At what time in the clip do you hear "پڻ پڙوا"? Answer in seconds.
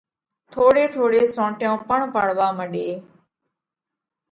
1.87-2.47